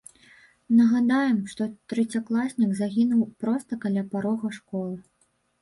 [0.77, 4.97] Нагадаем, што трэцякласнік загінуў проста каля парога школы.